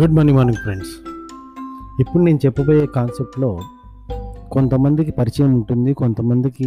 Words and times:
Good 0.00 0.12
morning 0.12 0.38
morning 0.38 0.62
friends 0.62 0.88
ఇప్పుడు 2.00 2.22
నేను 2.22 2.38
చెప్పబోయే 2.46 2.86
కాన్సెప్ట్లో 2.86 3.60
కొంతమందికి 4.52 5.12
పరిచయం 5.12 5.54
ఉంటుంది 5.54 5.94
కొంతమందికి 5.94 6.66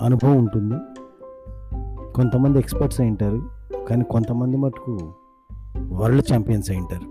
అనుభవం 0.00 0.36
ఉంటుంది. 0.36 0.74
కొంతమంది 2.12 2.58
ఎక్స్పర్ట్స్ 2.58 3.00
అయి 3.00 3.10
ఉంటారు 3.10 3.50
కానీ 3.88 4.04
కొంతమంది 4.04 4.56
మటుకు 4.56 5.14
వరల్డ్ 5.88 6.32
ఛాంపియన్స్ 6.32 6.70
అయి 6.70 6.80
ఉంటారు. 6.80 7.06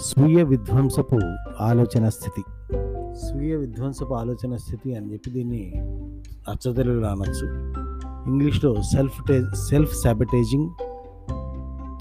స్వీయ 0.00 0.42
విధ్వంసపు 0.42 1.18
ఆలోచన 1.60 2.08
స్థితి. 2.08 2.42
స్వీయ 3.14 3.56
విధ్వంసపు 3.56 4.14
ఆలోచన 4.14 4.56
స్థితి 4.56 4.94
అని 4.94 5.12
చెప్పి 5.12 5.30
దీన్ని 5.30 5.72
అచ్చతెలుగులో 6.48 7.08
అనొచ్చు. 7.08 7.74
ఇంగ్లీష్లో 8.26 8.74
సెల్ఫ్ 8.82 9.24
టే 9.28 9.42
సెల్ఫ్ 9.70 9.94
సాబిటేజింగ్ 9.96 10.70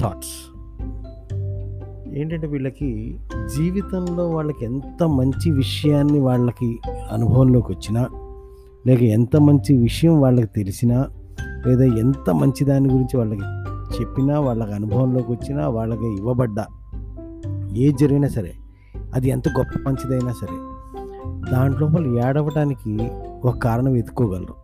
థాట్స్ 0.03 0.33
ఏంటంటే 2.17 2.47
వీళ్ళకి 2.47 3.19
జీవితంలో 3.55 4.29
వాళ్ళకి 4.29 4.65
ఎంత 4.65 5.03
మంచి 5.03 5.51
విషయాన్ని 5.51 6.19
వాళ్ళకి 6.19 6.79
అనుభవంలోకి 7.11 7.71
వచ్చినా 7.71 8.07
లేక 8.87 9.03
ఎంత 9.03 9.37
మంచి 9.37 9.77
విషయం 9.77 10.21
వాళ్ళకి 10.21 10.47
తెలిసినా 10.47 11.07
లేదా 11.67 11.85
ఎంత 11.85 12.29
మంచి 12.29 12.65
దాని 12.65 12.89
గురించి 12.89 13.17
వాళ్ళకి 13.17 13.41
చెప్పినా 13.99 14.39
వాళ్ళకి 14.39 14.73
అనుభవంలోకి 14.73 15.31
వచ్చినా 15.31 15.67
వాళ్ళకి 15.67 16.05
ఇవ్వబడ్డా 16.05 16.65
ఏది 17.77 17.97
జరిగినా 17.97 18.27
సరే 18.27 18.53
అది 19.13 19.29
ఎంత 19.29 19.49
గొప్ప 19.49 19.89
మంచిదైనా 19.89 20.31
సరే 20.31 20.57
దాంట్లో 21.51 21.87
వాళ్ళు 21.87 22.27
ఏడవటానికి 22.27 22.97
ఒక 23.47 23.57
కారణం 23.57 23.93
వెతుక్కోగలరు. 23.93 24.62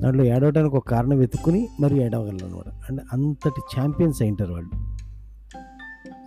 దాంట్లో 0.00 0.24
ఏడవడానికి 0.24 0.76
ఒక 0.76 0.88
కారణం 0.88 1.18
వెతుక్కుని 1.18 1.68
మరి 1.80 2.02
ఏడవగలరు 2.02 2.46
అనమాట 2.46 2.72
అంటే 2.90 3.02
అంతటి 3.12 3.80
ఛాంపియన్స్ 3.80 4.22
అయింటారు 4.22 4.52
వాళ్ళు 4.52 4.88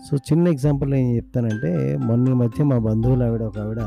సో 0.10 0.18
చిన్న 0.18 0.48
ఎగ్జాంపుల్ 0.48 0.94
ఏం 0.94 1.16
చెప్తానంటే 1.16 1.98
మొన్న 1.98 2.34
మధ్య 2.34 2.64
మా 2.64 2.78
బంధువులు 2.78 3.24
ఆవిడ 3.24 3.42
ఒక 3.42 3.60
ఆవిడ 3.60 3.78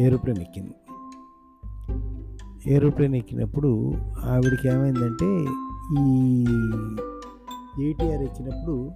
ఏరోప్లేన్ 0.00 0.38
ఎక్కింది. 0.38 0.70
ఏరోప్లేన్ 2.66 3.14
ఎక్కినప్పుడు 3.14 3.92
ఆవిడకి 4.24 4.68
ఏమైందంటే 4.68 5.26
ఈ 6.00 6.42
ఏటీఆర్ 7.86 8.22
ఎక్కినప్పుడు 8.22 8.90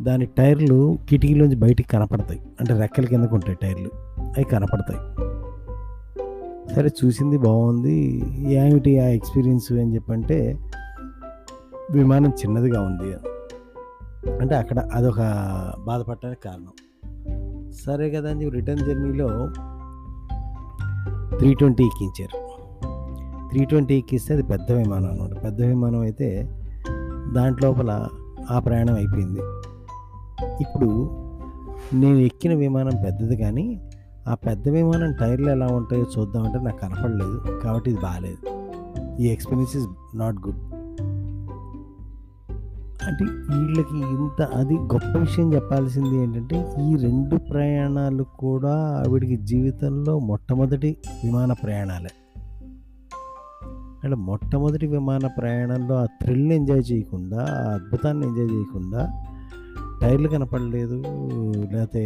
దాని 0.00 0.26
టైర్లు 0.26 0.98
కిటికీలోంచి 1.08 1.56
బయటికి 1.56 1.88
కనపడతాయి. 1.88 2.40
అంటే 2.60 2.80
రెక్కల 2.80 3.04
కిందకు 3.04 3.34
ఉంటాయి 3.34 3.58
టైర్లు. 3.62 3.90
అవి 4.20 4.44
కనపడతాయి. 4.44 5.33
సరే 6.72 6.90
చూసింది 7.04 7.38
బాగుంది. 7.38 8.22
ఏమిటి 8.52 8.98
ఆ 8.98 9.04
ఎక్స్పీరియన్స్ 9.04 9.72
అని 9.72 9.94
చెప్పంటే 9.94 10.58
విమానం 11.90 12.30
చిన్నదిగా 12.30 12.82
ఉంది. 12.82 13.14
అంటే 14.40 14.54
అక్కడ 14.54 14.78
అదొక 14.78 15.18
బాధపడటానికి 15.86 16.40
కారణం. 16.44 16.72
సరే 17.72 18.10
కదా 18.10 18.30
అని 18.30 18.44
చెప్పి 18.44 18.60
రిటర్న్ 18.60 18.86
జర్నీలో 18.86 19.48
త్రీ 21.38 21.54
ట్వంటీ 21.54 21.84
ఎక్కించారు. 21.84 22.44
త్రీ 23.48 23.64
ట్వంటీ 23.64 23.98
ఎక్కిస్తే 23.98 24.34
అది 24.34 24.42
పెద్ద 24.42 24.72
విమానం 24.72 25.10
అనమాట. 25.10 25.44
పెద్ద 25.44 25.62
విమానం 25.62 26.00
అయితే 26.00 26.48
దాంట్లోపల 27.32 28.08
ఆ 28.50 28.58
ప్రయాణం 28.58 28.94
అయిపోయింది. 28.94 29.40
ఇప్పుడు 30.60 31.10
నేను 31.94 32.16
ఎక్కిన 32.16 32.54
విమానం 32.54 32.92
పెద్దది 33.04 33.36
కానీ 33.36 33.90
ఆ 34.28 34.34
పెద్ద 34.34 34.68
విమానం 34.68 35.12
టైర్లు 35.12 35.50
ఎలా 35.50 35.66
ఉంటాయో 35.66 36.06
చూద్దామంటే 36.18 36.58
నాకు 36.64 36.80
కనపడలేదు 36.80 37.60
కాబట్టి 37.64 37.90
ఇది 37.90 38.00
బాగాలేదు 38.00 38.36
ఈ 39.22 39.28
ఎక్స్పీరియన్స్ 39.28 39.76
ఇస్ 39.76 39.86
నాట్ 40.16 40.36
గుడ్ 40.36 40.74
అంటే 43.04 43.24
వీళ్ళకి 43.24 43.98
ఇంత 43.98 44.42
అది 44.42 44.74
గొప్ప 44.74 45.18
విషయం 45.18 45.54
చెప్పాల్సింది 45.54 46.16
ఏంటంటే 46.16 46.74
ఈ 46.82 46.96
రెండు 46.96 47.36
ప్రయాణాలు 47.36 48.22
కూడా 48.22 49.04
ఆవిడికి 49.06 49.36
జీవితంలో 49.36 50.18
మొట్టమొదటి 50.18 50.96
విమాన 51.24 51.52
ప్రయాణాలే. 51.52 52.10
అంటే 54.04 54.16
మొట్టమొదటి 54.16 54.86
విమాన 54.86 55.26
ప్రయాణంలో 55.26 55.94
ఆ 55.94 56.04
థ్రిల్ని 56.04 56.54
ఎంజాయ్ 56.54 56.92
చేయకుండా 56.92 57.38
ఆ 57.40 57.74
అద్భుతాన్ని 57.74 58.26
ఎంజాయ్ 58.26 58.50
చేయకుండా 58.52 59.08
టైర్లు 60.02 60.28
కనపడలేదు 60.28 61.02
లేకపోతే 61.72 62.04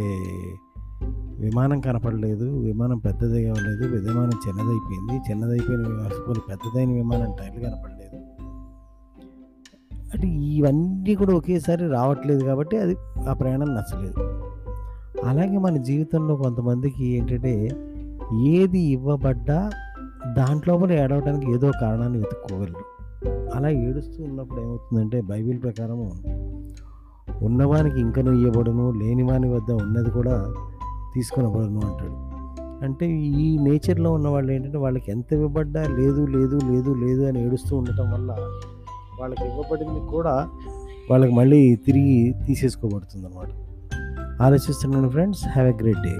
విమానం 1.39 1.79
కనపడలేదు 1.79 2.59
విమానం 2.59 2.97
పెద్దది 2.97 3.49
అవ్వలేదు 3.49 3.97
విమానం 3.97 4.31
చిన్నదైపోయింది. 4.47 5.31
చిన్నదైపోయిన 5.31 5.81
విమానం 5.81 6.33
పెద్దదైన 6.49 6.89
విమానం 6.89 7.31
టైర్లు 7.39 7.69
కనపడలేదు. 7.69 7.99
అంటే 10.13 10.27
ఇవన్నీ 10.27 11.15
కూడా 11.15 11.33
ఒకేసారి 11.33 11.87
రావట్లేదు 11.87 12.43
కాబట్టి 12.43 12.77
అది 12.77 12.95
ఆ 13.29 13.33
ప్రయాణం 13.33 13.75
నచ్చలేదు. 13.75 14.43
అలాగే 15.25 15.57
మన 15.57 15.77
జీవితంలో 15.77 16.35
కొంతమందికి 16.35 17.07
ఏంటంటే 17.07 17.69
ఏది 18.45 18.79
ఇవ్వబడ్డా 18.79 19.71
దాంట్లోపల 20.37 20.91
ఏడవటానికి 20.91 21.25
ఏడవడానికి 21.25 21.51
ఏదో 21.51 21.71
కారణాన్ని 21.81 22.17
వెతుక్కోగలరు. 22.17 22.99
అలా 23.55 23.69
ఏడుస్తూ 23.69 24.23
ఉన్నప్పుడు 24.23 24.61
ఏమవుతుందంటే 24.61 25.21
బైబిల్ 25.21 25.61
ప్రకారం 25.61 26.11
ఉన్నవానికి 27.41 27.99
ఇంకను 27.99 28.31
ఇవ్వబడును 28.31 28.91
లేనివాని 28.91 29.53
వద్ద 29.53 29.71
ఉన్నది 29.71 30.11
కూడా 30.11 30.53
తీసుకొనబడును 31.13 31.79
అంటాడు. 31.79 32.15
అంటే 32.85 33.05
ఈ 33.37 33.57
నేచర్లో 33.57 34.11
ఉన్న 34.13 34.27
వాళ్ళు 34.27 34.51
ఏంటంటే 34.53 34.77
వాళ్ళకి 34.77 35.11
ఎంత 35.11 35.33
ఇవ్వబడ్డా 35.33 35.81
లేదు 35.81 36.25
లేదు 36.25 36.57
లేదు 36.71 36.93
లేదు 36.93 37.21
అని 37.25 37.39
ఏడుస్తూ 37.45 37.77
ఉండటం 37.77 38.11
వల్ల 38.11 38.31
వాళ్ళకి 39.19 39.43
ఇవ్వబడింది 39.43 39.99
కూడా 40.11 40.49
వాళ్ళకి 41.11 41.33
మళ్ళీ 41.33 41.75
తిరిగి 41.75 42.33
తీసేసుకోబడుతుంది 42.47 43.27
అనమాట 43.27 43.49
ఆలోచిస్తున్నాను 44.41 45.09
friends 45.09 45.47
have 45.47 45.67
a 45.67 45.73
great 45.81 46.03
day. 46.03 46.13